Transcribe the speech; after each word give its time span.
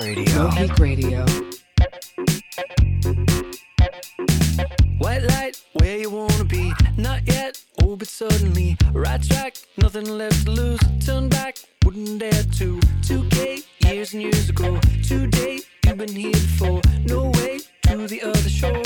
Radio. 0.00 0.50
Geek 0.50 0.78
Radio. 0.78 1.24
White 4.98 5.22
light, 5.22 5.60
where 5.74 5.98
you 5.98 6.10
wanna 6.10 6.44
be? 6.44 6.72
Not 6.96 7.26
yet, 7.26 7.60
oh, 7.82 7.96
but 7.96 8.06
suddenly. 8.06 8.76
Right 8.92 9.22
track, 9.22 9.56
nothing 9.76 10.08
left 10.08 10.44
to 10.44 10.52
lose. 10.52 10.80
Turn 11.04 11.28
back, 11.28 11.58
wouldn't 11.84 12.20
dare 12.20 12.30
to. 12.30 12.78
2K, 13.02 13.64
years 13.80 14.12
and 14.12 14.22
years 14.22 14.48
ago. 14.48 14.78
Today, 15.02 15.60
you've 15.84 15.96
been 15.96 16.14
here 16.14 16.32
before. 16.32 16.80
No 17.04 17.30
way 17.30 17.60
to 17.82 18.06
the 18.06 18.22
other 18.22 18.48
shore. 18.48 18.82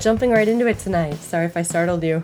Jumping 0.00 0.30
right 0.30 0.46
into 0.46 0.66
it 0.66 0.78
tonight. 0.78 1.14
Sorry 1.14 1.46
if 1.46 1.56
I 1.56 1.62
startled 1.62 2.04
you. 2.04 2.22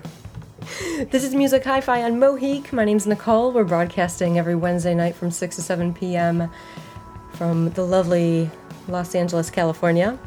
This 1.10 1.24
is 1.24 1.34
Music 1.34 1.64
Hi 1.64 1.80
Fi 1.80 2.04
on 2.04 2.20
Mohique. 2.20 2.72
My 2.72 2.84
name's 2.84 3.06
Nicole. 3.06 3.52
We're 3.52 3.64
broadcasting 3.64 4.38
every 4.38 4.54
Wednesday 4.54 4.94
night 4.94 5.16
from 5.16 5.30
6 5.30 5.56
to 5.56 5.62
7 5.62 5.92
p.m. 5.92 6.50
from 7.32 7.70
the 7.70 7.84
lovely 7.84 8.48
Los 8.86 9.14
Angeles, 9.14 9.50
California. 9.50 10.18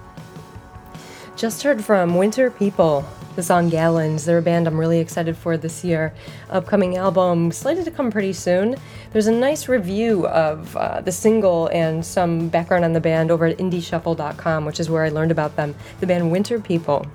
Just 1.37 1.63
heard 1.63 1.83
from 1.83 2.15
Winter 2.15 2.51
People, 2.51 3.05
the 3.37 3.43
song 3.43 3.69
Gallons. 3.69 4.25
They're 4.25 4.39
a 4.39 4.41
band 4.41 4.67
I'm 4.67 4.77
really 4.77 4.99
excited 4.99 5.37
for 5.37 5.55
this 5.55 5.83
year. 5.85 6.13
Upcoming 6.49 6.97
album 6.97 7.51
slated 7.53 7.85
to 7.85 7.91
come 7.91 8.11
pretty 8.11 8.33
soon. 8.33 8.75
There's 9.13 9.27
a 9.27 9.31
nice 9.31 9.69
review 9.69 10.27
of 10.27 10.75
uh, 10.75 10.99
the 10.99 11.11
single 11.13 11.67
and 11.67 12.05
some 12.05 12.49
background 12.49 12.83
on 12.83 12.93
the 12.93 13.01
band 13.01 13.31
over 13.31 13.45
at 13.45 13.57
indieshuffle.com, 13.57 14.65
which 14.65 14.81
is 14.81 14.89
where 14.89 15.03
I 15.03 15.09
learned 15.09 15.31
about 15.31 15.55
them. 15.55 15.75
The 16.01 16.07
band 16.07 16.29
Winter 16.29 16.59
People. 16.59 17.05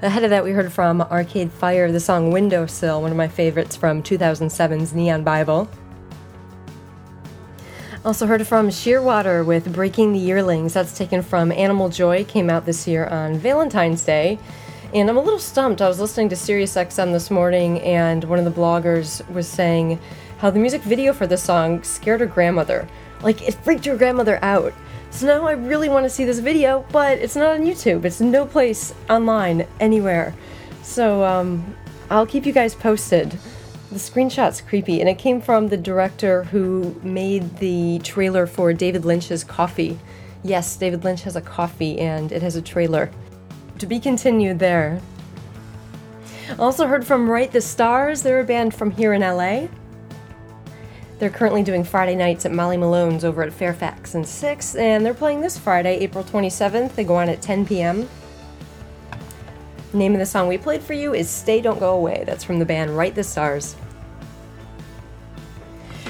Ahead 0.00 0.22
of 0.22 0.30
that, 0.30 0.44
we 0.44 0.52
heard 0.52 0.72
from 0.72 1.02
Arcade 1.02 1.50
Fire 1.50 1.90
the 1.90 1.98
song 1.98 2.30
Windowsill, 2.30 3.02
one 3.02 3.10
of 3.10 3.16
my 3.16 3.26
favorites 3.26 3.74
from 3.74 4.00
2007's 4.00 4.94
Neon 4.94 5.24
Bible. 5.24 5.68
Also 8.04 8.28
heard 8.28 8.46
from 8.46 8.68
Shearwater 8.68 9.44
with 9.44 9.72
Breaking 9.72 10.12
the 10.12 10.20
Yearlings. 10.20 10.72
That's 10.72 10.96
taken 10.96 11.20
from 11.20 11.50
Animal 11.50 11.88
Joy, 11.88 12.22
came 12.22 12.48
out 12.48 12.64
this 12.64 12.86
year 12.86 13.06
on 13.06 13.38
Valentine's 13.38 14.04
Day. 14.04 14.38
And 14.94 15.10
I'm 15.10 15.16
a 15.16 15.20
little 15.20 15.40
stumped. 15.40 15.82
I 15.82 15.88
was 15.88 15.98
listening 15.98 16.28
to 16.28 16.36
SiriusXM 16.36 17.10
this 17.10 17.28
morning, 17.28 17.80
and 17.80 18.22
one 18.22 18.38
of 18.38 18.44
the 18.44 18.52
bloggers 18.52 19.28
was 19.30 19.48
saying 19.48 19.98
how 20.38 20.50
the 20.50 20.60
music 20.60 20.82
video 20.82 21.12
for 21.12 21.26
this 21.26 21.42
song 21.42 21.82
scared 21.82 22.20
her 22.20 22.26
grandmother. 22.26 22.86
Like, 23.20 23.42
it 23.42 23.54
freaked 23.54 23.86
her 23.86 23.96
grandmother 23.96 24.38
out. 24.42 24.72
So 25.10 25.26
now 25.26 25.46
I 25.46 25.52
really 25.52 25.88
want 25.88 26.04
to 26.04 26.10
see 26.10 26.24
this 26.24 26.38
video, 26.38 26.84
but 26.92 27.18
it's 27.18 27.34
not 27.34 27.54
on 27.54 27.66
YouTube. 27.66 28.04
It's 28.04 28.20
no 28.20 28.46
place 28.46 28.94
online 29.08 29.66
anywhere. 29.80 30.34
So 30.82 31.24
um, 31.24 31.74
I'll 32.10 32.26
keep 32.26 32.46
you 32.46 32.52
guys 32.52 32.74
posted. 32.74 33.38
The 33.90 33.98
screenshot's 33.98 34.60
creepy, 34.60 35.00
and 35.00 35.08
it 35.08 35.18
came 35.18 35.40
from 35.40 35.68
the 35.68 35.76
director 35.76 36.44
who 36.44 36.94
made 37.02 37.56
the 37.56 38.00
trailer 38.04 38.46
for 38.46 38.72
David 38.72 39.04
Lynch's 39.04 39.44
Coffee. 39.44 39.98
Yes, 40.44 40.76
David 40.76 41.04
Lynch 41.04 41.22
has 41.22 41.36
a 41.36 41.40
coffee, 41.40 41.98
and 41.98 42.30
it 42.30 42.42
has 42.42 42.54
a 42.54 42.62
trailer. 42.62 43.10
To 43.78 43.86
be 43.86 43.98
continued 43.98 44.58
there. 44.58 45.00
Also 46.58 46.86
heard 46.86 47.06
from 47.06 47.28
Right 47.28 47.50
the 47.50 47.60
Stars. 47.60 48.22
They're 48.22 48.40
a 48.40 48.44
band 48.44 48.74
from 48.74 48.90
here 48.90 49.12
in 49.14 49.22
LA. 49.22 49.68
They're 51.18 51.30
currently 51.30 51.64
doing 51.64 51.82
Friday 51.82 52.14
nights 52.14 52.46
at 52.46 52.52
Molly 52.52 52.76
Malone's 52.76 53.24
over 53.24 53.42
at 53.42 53.52
Fairfax 53.52 54.14
and 54.14 54.26
6, 54.26 54.76
and 54.76 55.04
they're 55.04 55.14
playing 55.14 55.40
this 55.40 55.58
Friday, 55.58 55.98
April 55.98 56.22
27th. 56.22 56.94
They 56.94 57.02
go 57.02 57.16
on 57.16 57.28
at 57.28 57.42
10 57.42 57.66
p.m. 57.66 58.08
Name 59.92 60.12
of 60.12 60.20
the 60.20 60.26
song 60.26 60.46
we 60.46 60.58
played 60.58 60.82
for 60.82 60.92
you 60.92 61.14
is 61.14 61.28
Stay 61.28 61.60
Don't 61.60 61.80
Go 61.80 61.94
Away. 61.94 62.22
That's 62.24 62.44
from 62.44 62.60
the 62.60 62.64
band 62.64 62.96
Right 62.96 63.14
the 63.14 63.24
Stars. 63.24 63.74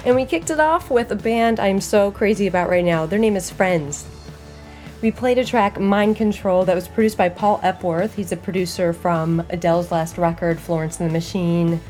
And 0.04 0.14
we 0.14 0.26
kicked 0.26 0.50
it 0.50 0.60
off 0.60 0.90
with 0.90 1.10
a 1.10 1.16
band 1.16 1.58
I'm 1.58 1.80
so 1.80 2.10
crazy 2.10 2.46
about 2.46 2.68
right 2.68 2.84
now. 2.84 3.06
Their 3.06 3.18
name 3.18 3.36
is 3.36 3.50
Friends. 3.50 4.06
We 5.00 5.10
played 5.10 5.38
a 5.38 5.44
track, 5.44 5.80
Mind 5.80 6.16
Control, 6.16 6.64
that 6.66 6.74
was 6.74 6.88
produced 6.88 7.16
by 7.16 7.28
Paul 7.28 7.60
Epworth. 7.62 8.14
He's 8.14 8.32
a 8.32 8.36
producer 8.36 8.92
from 8.92 9.44
Adele's 9.48 9.90
last 9.90 10.18
record, 10.18 10.58
Florence 10.58 11.00
and 11.00 11.08
the 11.08 11.12
Machine, 11.12 11.80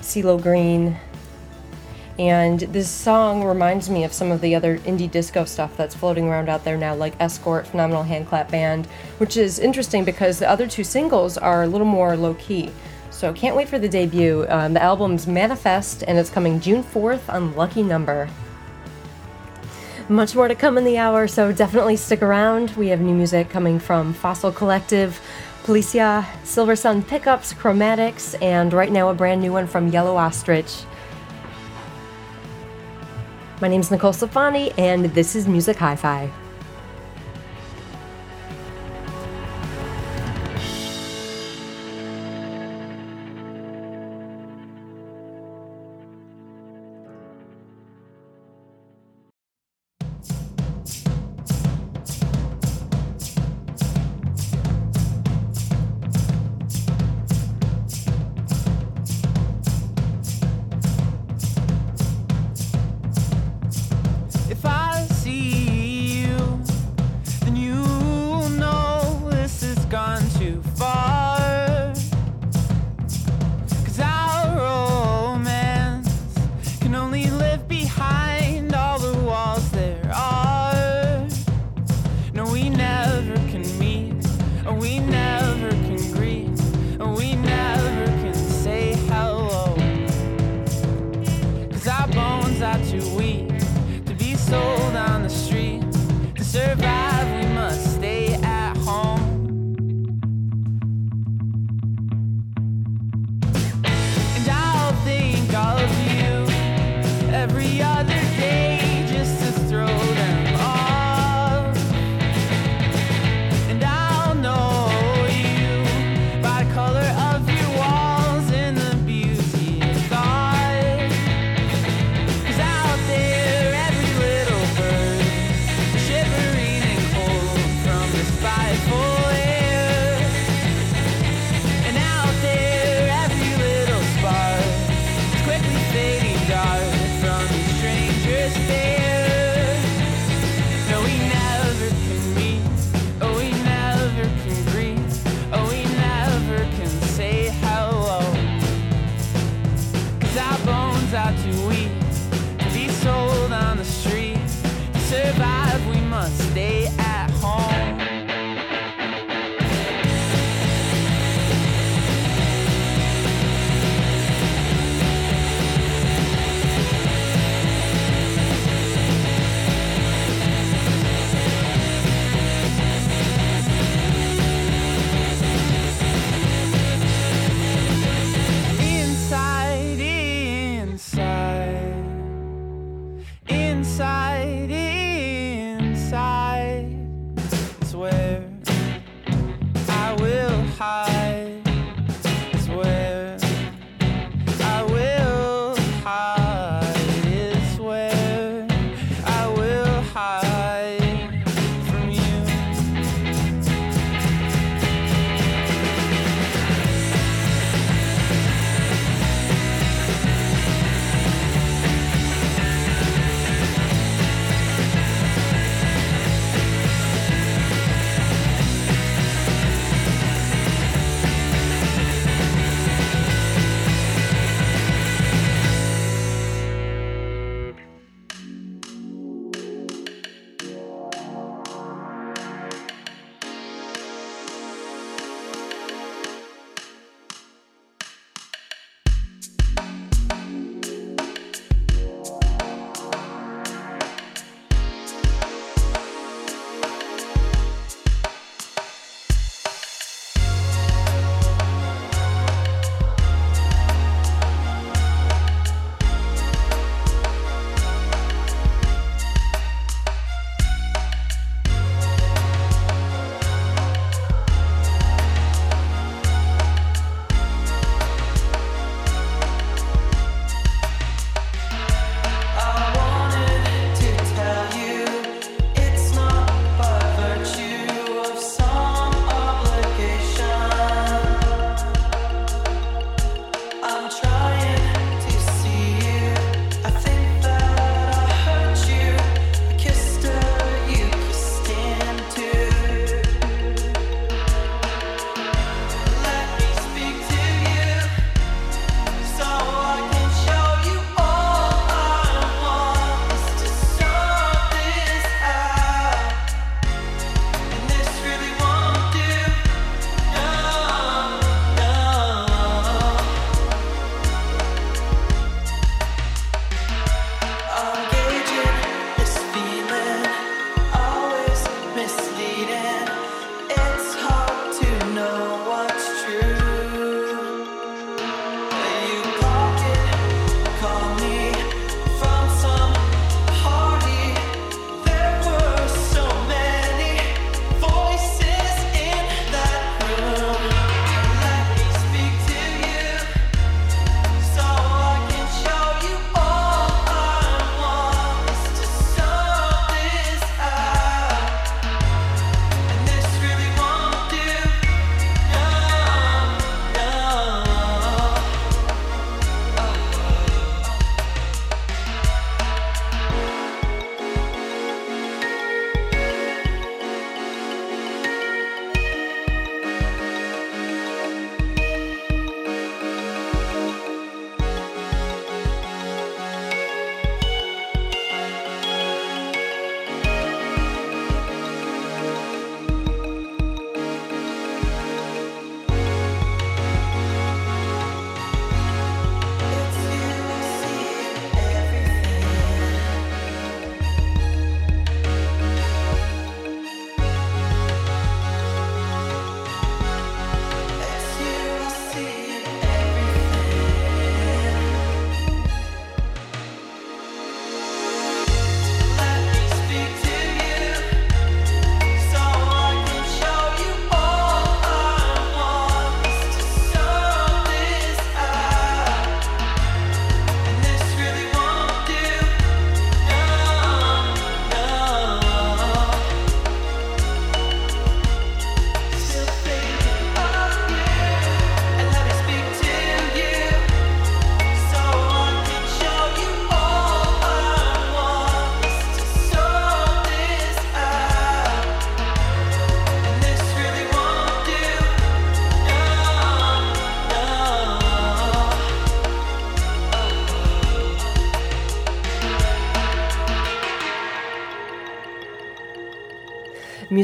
CeeLo 0.00 0.40
Green. 0.40 0.96
And 2.18 2.60
this 2.60 2.88
song 2.88 3.42
reminds 3.42 3.90
me 3.90 4.04
of 4.04 4.12
some 4.12 4.30
of 4.30 4.40
the 4.40 4.54
other 4.54 4.78
indie 4.78 5.10
disco 5.10 5.44
stuff 5.44 5.76
that's 5.76 5.96
floating 5.96 6.28
around 6.28 6.48
out 6.48 6.64
there 6.64 6.76
now, 6.76 6.94
like 6.94 7.14
Escort, 7.18 7.66
Phenomenal 7.66 8.04
Handclap 8.04 8.50
Band, 8.50 8.86
which 9.18 9.36
is 9.36 9.58
interesting 9.58 10.04
because 10.04 10.38
the 10.38 10.48
other 10.48 10.68
two 10.68 10.84
singles 10.84 11.36
are 11.36 11.64
a 11.64 11.66
little 11.66 11.86
more 11.86 12.16
low 12.16 12.34
key. 12.34 12.70
So 13.10 13.32
can't 13.32 13.56
wait 13.56 13.68
for 13.68 13.78
the 13.78 13.88
debut. 13.88 14.46
Um, 14.48 14.74
the 14.74 14.82
album's 14.82 15.26
Manifest, 15.26 16.04
and 16.06 16.18
it's 16.18 16.30
coming 16.30 16.60
June 16.60 16.84
4th 16.84 17.32
on 17.32 17.54
Lucky 17.56 17.82
Number. 17.82 18.28
Much 20.08 20.34
more 20.36 20.48
to 20.48 20.54
come 20.54 20.76
in 20.76 20.84
the 20.84 20.98
hour, 20.98 21.26
so 21.26 21.50
definitely 21.50 21.96
stick 21.96 22.22
around. 22.22 22.70
We 22.72 22.88
have 22.88 23.00
new 23.00 23.14
music 23.14 23.50
coming 23.50 23.78
from 23.78 24.12
Fossil 24.12 24.52
Collective, 24.52 25.20
Poliça, 25.64 26.26
Silver 26.44 26.76
Sun 26.76 27.04
Pickups, 27.04 27.54
Chromatics, 27.54 28.40
and 28.42 28.72
right 28.72 28.92
now 28.92 29.08
a 29.08 29.14
brand 29.14 29.40
new 29.40 29.52
one 29.52 29.66
from 29.66 29.88
Yellow 29.88 30.16
Ostrich. 30.16 30.84
My 33.64 33.68
name 33.68 33.80
is 33.80 33.90
Nicole 33.90 34.12
Stefani, 34.12 34.72
and 34.76 35.06
this 35.14 35.34
is 35.34 35.48
Music 35.48 35.78
Hi 35.78 35.96
Fi. 35.96 36.43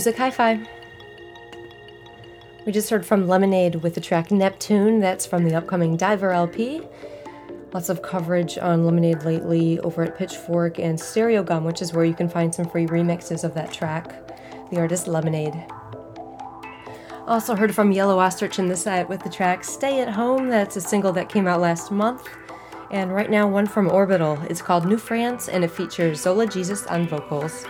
Music 0.00 0.16
Hi 0.16 0.30
Fi. 0.30 0.58
We 2.64 2.72
just 2.72 2.88
heard 2.88 3.04
from 3.04 3.28
Lemonade 3.28 3.82
with 3.82 3.94
the 3.94 4.00
track 4.00 4.30
Neptune. 4.30 4.98
That's 4.98 5.26
from 5.26 5.44
the 5.44 5.54
upcoming 5.54 5.98
Diver 5.98 6.30
LP. 6.30 6.80
Lots 7.74 7.90
of 7.90 8.00
coverage 8.00 8.56
on 8.56 8.86
Lemonade 8.86 9.24
lately 9.24 9.78
over 9.80 10.02
at 10.02 10.16
Pitchfork 10.16 10.78
and 10.78 10.98
Stereogum, 10.98 11.64
which 11.64 11.82
is 11.82 11.92
where 11.92 12.06
you 12.06 12.14
can 12.14 12.30
find 12.30 12.54
some 12.54 12.64
free 12.64 12.86
remixes 12.86 13.44
of 13.44 13.52
that 13.52 13.74
track. 13.74 14.10
The 14.70 14.78
artist 14.78 15.06
Lemonade. 15.06 15.66
Also 17.26 17.54
heard 17.54 17.74
from 17.74 17.92
Yellow 17.92 18.18
Ostrich 18.18 18.58
in 18.58 18.68
the 18.68 18.76
set 18.76 19.06
with 19.06 19.22
the 19.22 19.28
track 19.28 19.64
Stay 19.64 20.00
at 20.00 20.08
Home. 20.08 20.48
That's 20.48 20.76
a 20.76 20.80
single 20.80 21.12
that 21.12 21.28
came 21.28 21.46
out 21.46 21.60
last 21.60 21.90
month. 21.90 22.26
And 22.90 23.14
right 23.14 23.30
now, 23.30 23.46
one 23.46 23.66
from 23.66 23.86
Orbital. 23.86 24.38
It's 24.48 24.62
called 24.62 24.86
New 24.86 24.96
France 24.96 25.50
and 25.50 25.62
it 25.62 25.70
features 25.70 26.22
Zola 26.22 26.46
Jesus 26.46 26.86
on 26.86 27.06
vocals. 27.06 27.66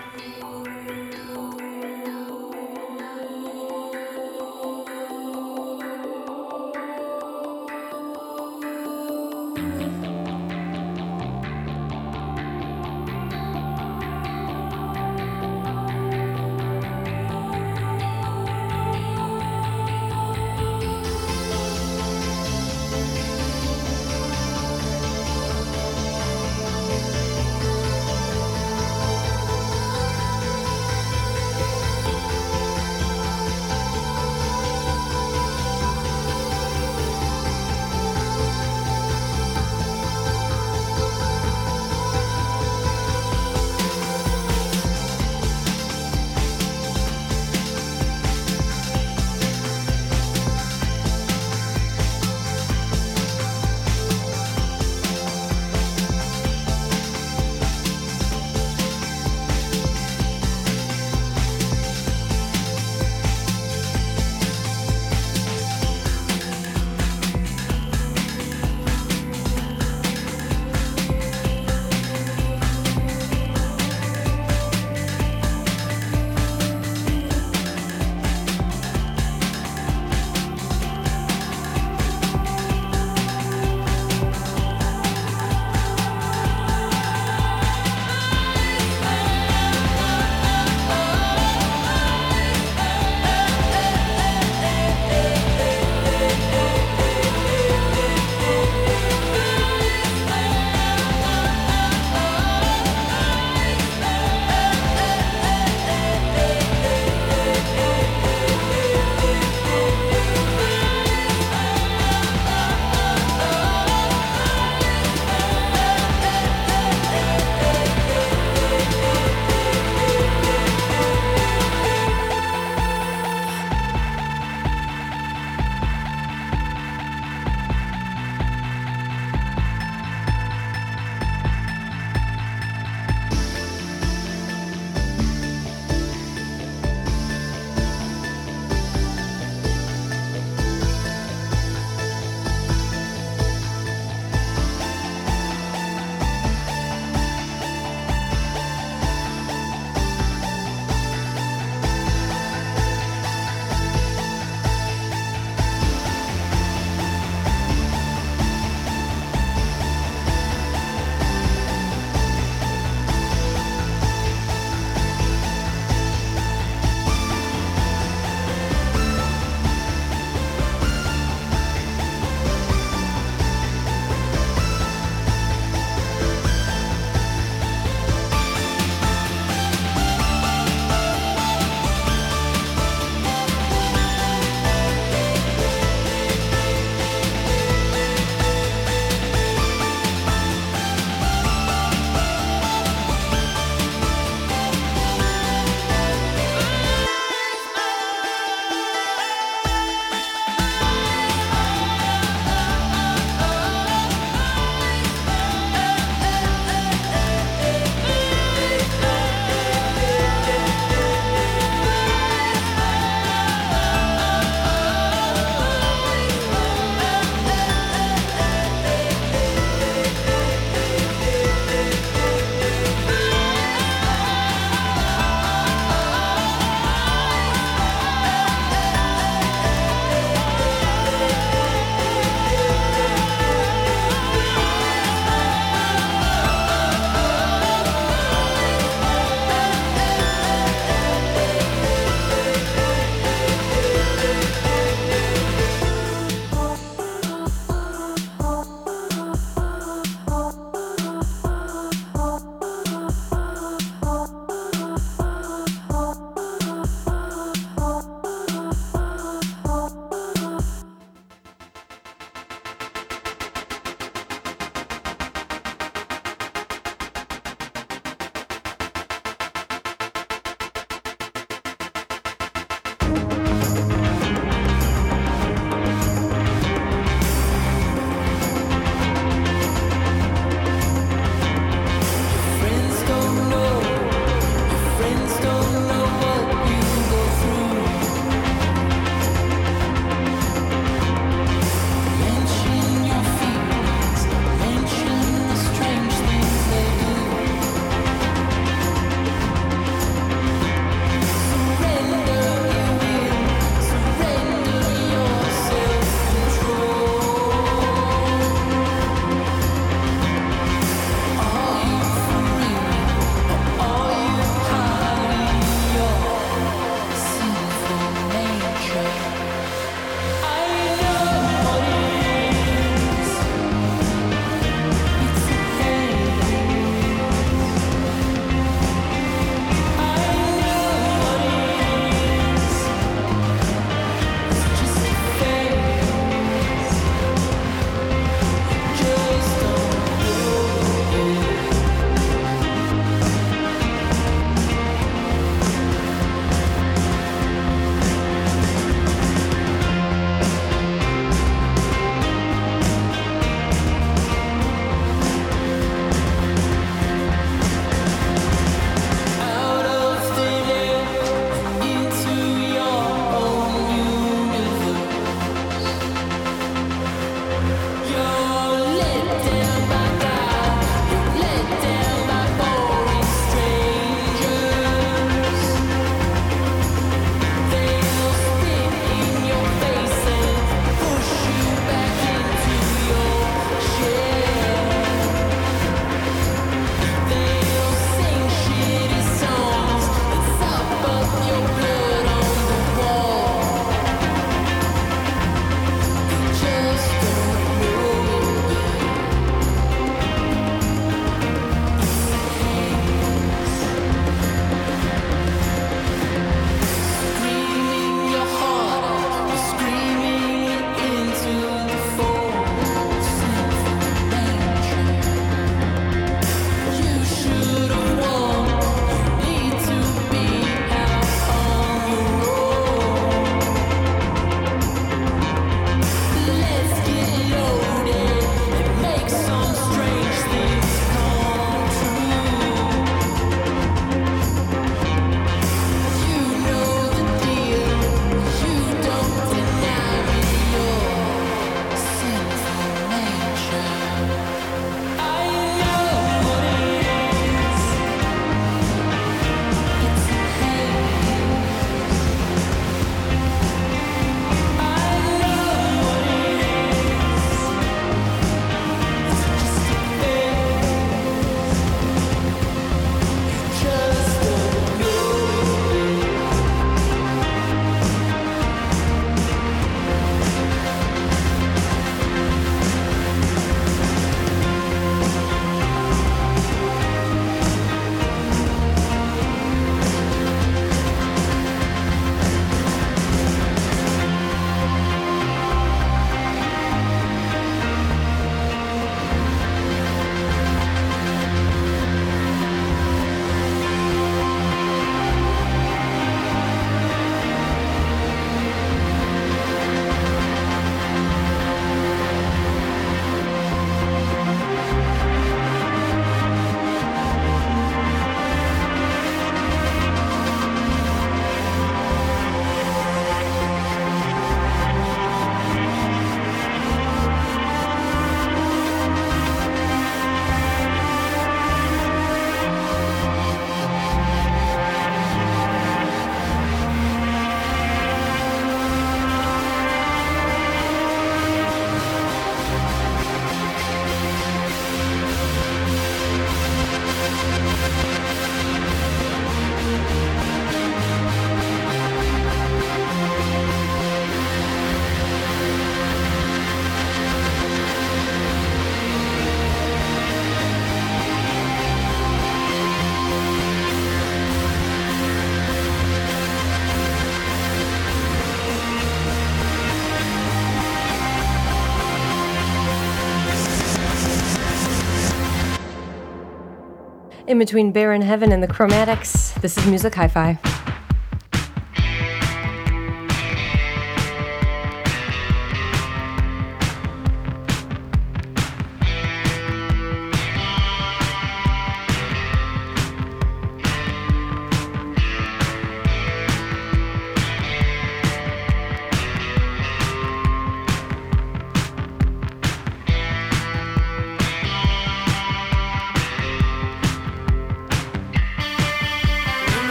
in 567.51 567.59
between 567.59 567.91
Bear 567.91 568.13
in 568.13 568.23
Heaven 568.23 568.53
and 568.53 568.63
the 568.63 568.69
Chromatics. 568.69 569.61
This 569.61 569.77
is 569.77 569.85
Music 569.87 570.15
Hi 570.15 570.29
Fi. 570.29 570.70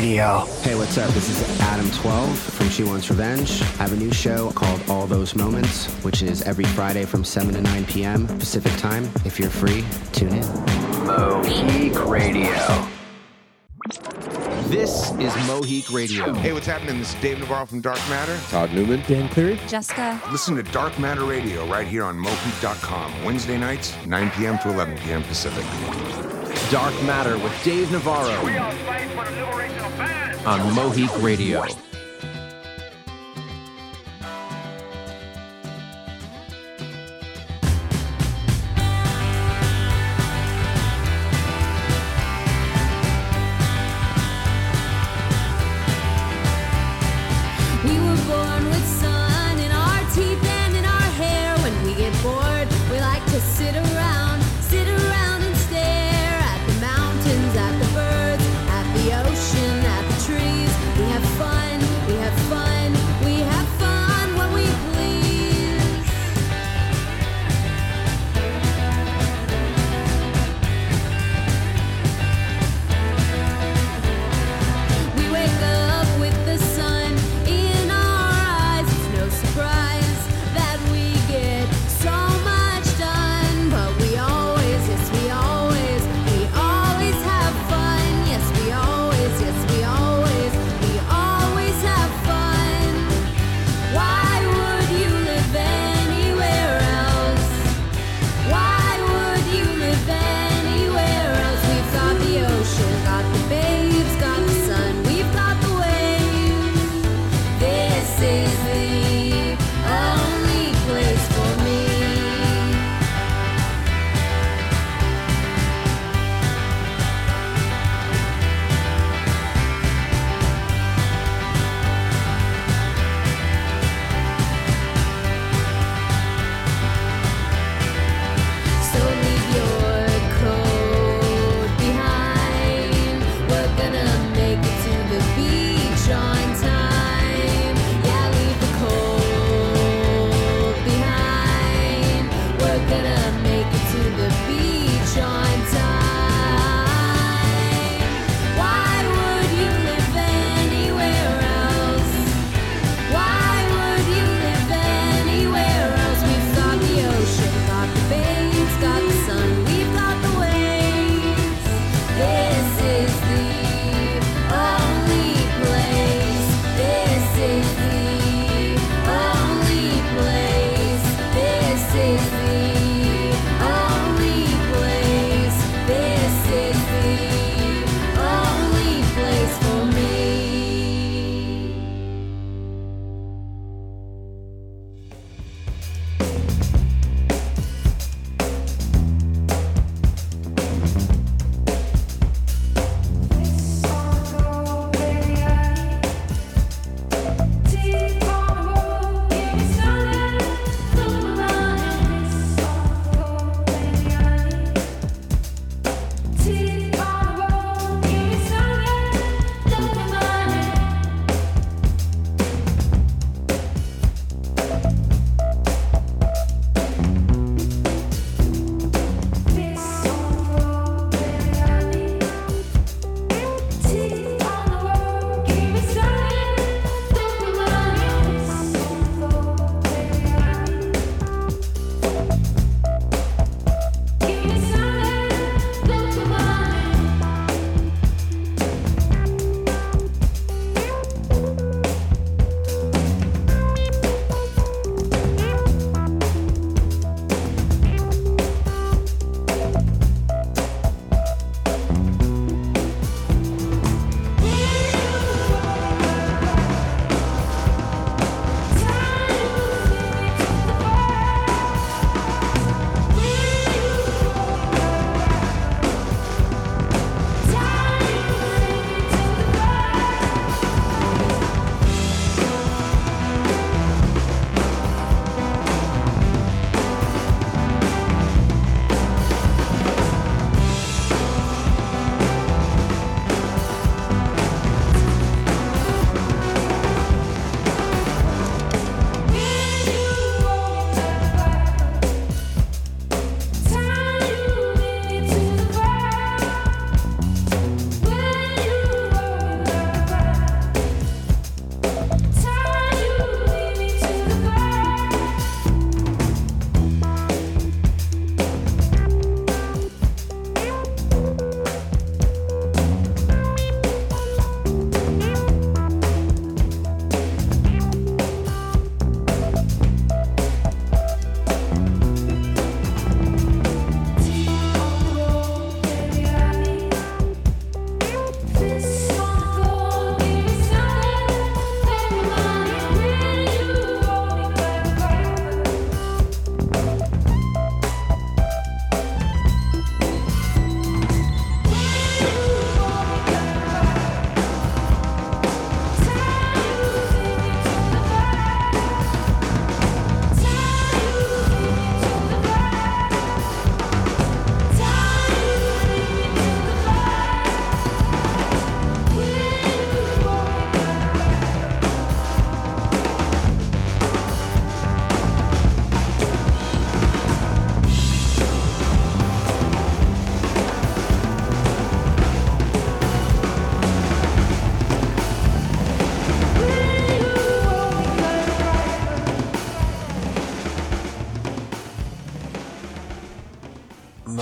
Radio. 0.00 0.46
Hey, 0.62 0.74
what's 0.76 0.96
up? 0.96 1.10
This 1.10 1.28
is 1.28 1.60
Adam 1.60 1.90
12 1.90 2.38
from 2.38 2.70
She 2.70 2.84
Wants 2.84 3.10
Revenge. 3.10 3.60
I 3.60 3.84
have 3.84 3.92
a 3.92 3.96
new 3.96 4.10
show 4.10 4.50
called 4.52 4.80
All 4.88 5.06
Those 5.06 5.34
Moments, 5.34 5.92
which 6.02 6.22
is 6.22 6.40
every 6.40 6.64
Friday 6.64 7.04
from 7.04 7.22
7 7.22 7.52
to 7.52 7.60
9 7.60 7.84
p.m. 7.84 8.26
Pacific 8.26 8.72
time. 8.78 9.04
If 9.26 9.38
you're 9.38 9.50
free, 9.50 9.84
tune 10.12 10.32
in. 10.32 10.42
Moheak 11.04 12.08
Radio. 12.08 12.50
This 14.70 15.10
is 15.18 15.34
Moheak 15.44 15.92
Radio. 15.92 16.32
Hey, 16.32 16.54
what's 16.54 16.66
happening? 16.66 16.98
This 16.98 17.14
is 17.14 17.20
Dave 17.20 17.38
Navarro 17.38 17.66
from 17.66 17.82
Dark 17.82 17.98
Matter. 18.08 18.40
Todd 18.48 18.72
Newman. 18.72 19.02
Dan 19.06 19.28
Cleary. 19.28 19.60
Jessica. 19.68 20.18
Listen 20.32 20.56
to 20.56 20.62
Dark 20.62 20.98
Matter 20.98 21.24
Radio 21.24 21.66
right 21.66 21.86
here 21.86 22.04
on 22.04 22.16
Moheak.com, 22.16 23.22
Wednesday 23.22 23.58
nights, 23.58 23.94
9 24.06 24.30
p.m. 24.30 24.58
to 24.60 24.70
11 24.70 24.96
p.m. 24.96 25.22
Pacific. 25.24 25.66
Dark 26.70 26.94
Matter 27.02 27.36
with 27.36 27.52
Dave 27.64 27.92
Navarro 27.92 28.30
on 30.50 30.58
Moheak 30.74 31.22
Radio. 31.22 31.89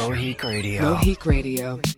Moheak 0.08 0.42
Radio. 0.42 0.80
Moheak 0.80 1.26
Radio. 1.26 1.97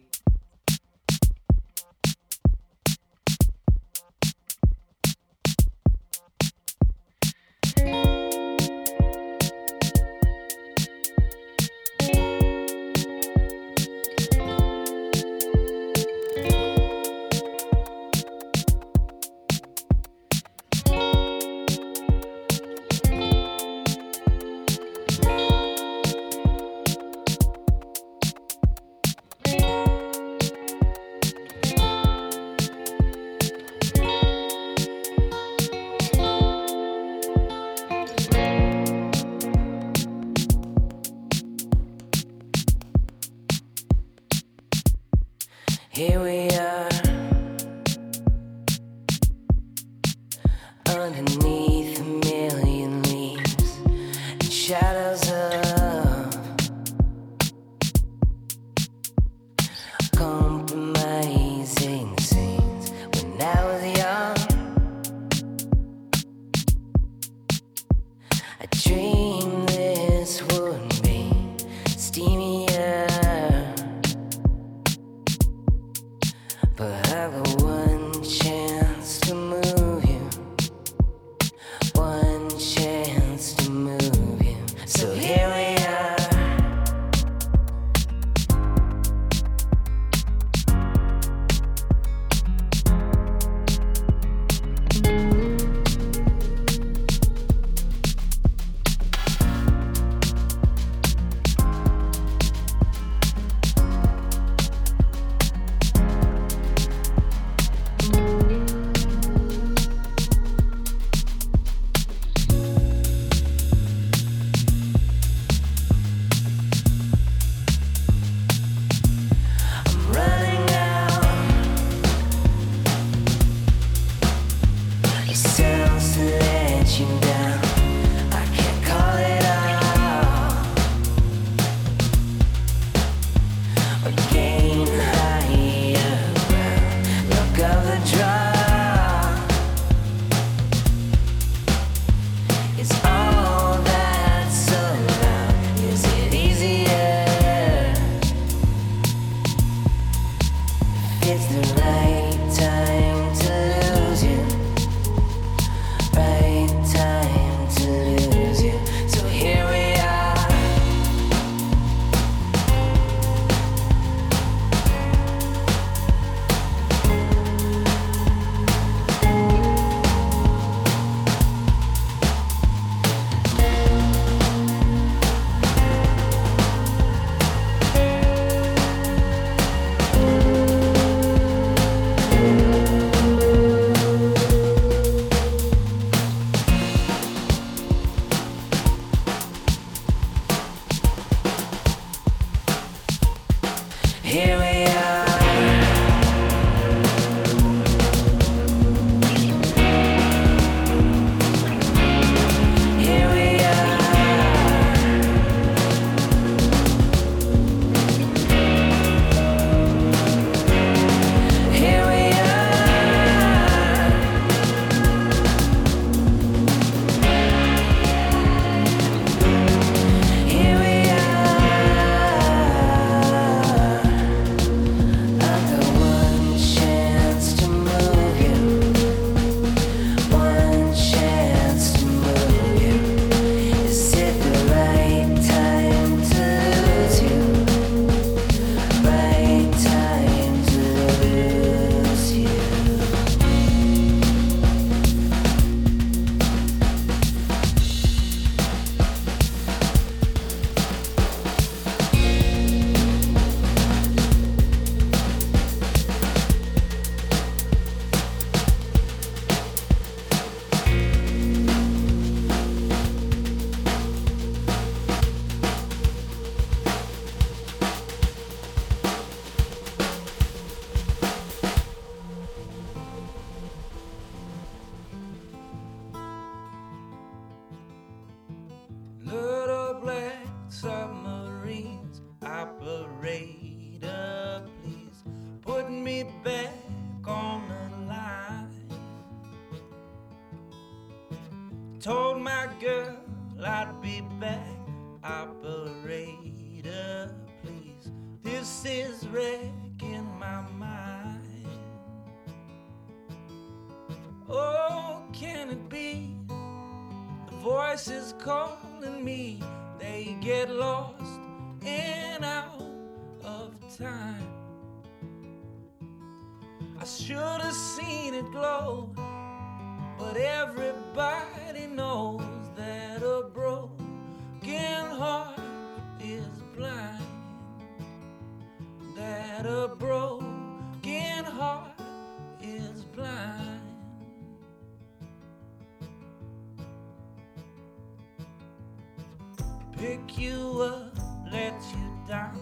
pick 340.00 340.38
you 340.38 340.80
up, 340.80 341.14
let 341.52 341.74
you 341.92 342.10
down 342.26 342.58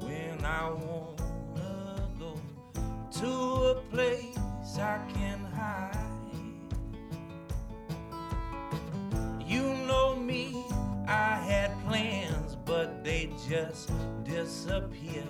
when 0.00 0.44
I 0.44 0.70
wanna 0.70 2.08
go 2.18 2.34
to 3.20 3.30
a 3.70 3.74
place 3.92 4.36
I 4.76 4.98
can 5.14 5.38
hide. 5.54 5.96
You 9.46 9.62
know 9.86 10.16
me, 10.16 10.64
I 11.06 11.36
had 11.36 11.70
plans, 11.86 12.56
but 12.64 13.04
they 13.04 13.30
just 13.48 13.92
disappear 14.24 15.22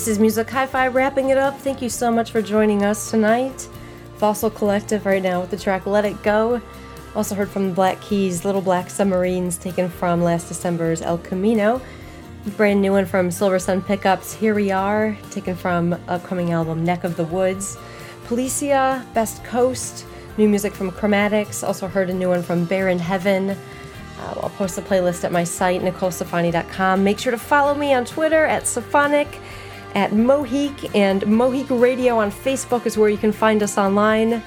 This 0.00 0.08
is 0.08 0.18
Music 0.18 0.48
Hi 0.48 0.64
Fi 0.64 0.86
wrapping 0.86 1.28
it 1.28 1.36
up. 1.36 1.58
Thank 1.58 1.82
you 1.82 1.90
so 1.90 2.10
much 2.10 2.30
for 2.30 2.40
joining 2.40 2.82
us 2.82 3.10
tonight. 3.10 3.68
Fossil 4.16 4.48
Collective 4.48 5.04
right 5.04 5.22
now 5.22 5.42
with 5.42 5.50
the 5.50 5.58
track 5.58 5.84
Let 5.84 6.06
It 6.06 6.22
Go. 6.22 6.62
Also 7.14 7.34
heard 7.34 7.50
from 7.50 7.68
the 7.68 7.74
Black 7.74 8.00
Keys, 8.00 8.42
Little 8.42 8.62
Black 8.62 8.88
Submarines, 8.88 9.58
taken 9.58 9.90
from 9.90 10.22
last 10.22 10.48
December's 10.48 11.02
El 11.02 11.18
Camino. 11.18 11.82
Brand 12.56 12.80
new 12.80 12.92
one 12.92 13.04
from 13.04 13.30
Silver 13.30 13.58
Sun 13.58 13.82
Pickups, 13.82 14.32
Here 14.32 14.54
We 14.54 14.70
Are, 14.70 15.18
taken 15.32 15.54
from 15.54 15.92
upcoming 16.08 16.50
album 16.50 16.82
Neck 16.82 17.04
of 17.04 17.18
the 17.18 17.26
Woods. 17.26 17.76
Poliça, 18.26 19.04
Best 19.12 19.44
Coast, 19.44 20.06
new 20.38 20.48
music 20.48 20.72
from 20.72 20.90
Chromatics. 20.92 21.62
Also 21.62 21.86
heard 21.86 22.08
a 22.08 22.14
new 22.14 22.30
one 22.30 22.42
from 22.42 22.64
Bear 22.64 22.88
in 22.88 22.98
Heaven. 22.98 23.50
Uh, 23.50 24.34
I'll 24.42 24.50
post 24.50 24.78
a 24.78 24.82
playlist 24.82 25.24
at 25.24 25.32
my 25.32 25.44
site, 25.44 25.82
NicoleSafani.com. 25.82 27.04
Make 27.04 27.18
sure 27.18 27.32
to 27.32 27.38
follow 27.38 27.74
me 27.74 27.92
on 27.94 28.04
Twitter 28.04 28.46
at 28.46 28.64
Safonic, 28.64 29.28
at 29.94 30.12
Moheak, 30.12 30.94
and 30.94 31.22
Moheak 31.22 31.68
Radio 31.70 32.18
on 32.18 32.30
Facebook 32.30 32.86
is 32.86 32.96
where 32.96 33.08
you 33.08 33.18
can 33.18 33.32
find 33.32 33.62
us 33.62 33.78
online. 33.78 34.42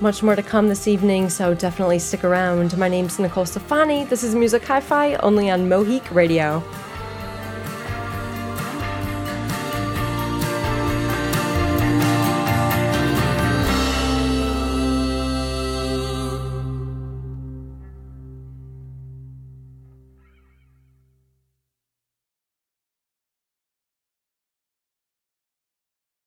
Much 0.00 0.22
more 0.22 0.34
to 0.34 0.42
come 0.42 0.68
this 0.68 0.88
evening, 0.88 1.28
so 1.28 1.54
definitely 1.54 1.98
stick 1.98 2.24
around. 2.24 2.76
My 2.76 2.88
name's 2.88 3.18
Nicole 3.18 3.46
Stefani. 3.46 4.04
This 4.04 4.24
is 4.24 4.34
Music 4.34 4.64
Hi 4.64 4.80
Fi, 4.80 5.14
only 5.16 5.50
on 5.50 5.68
Moheak 5.68 6.12
Radio. 6.14 6.62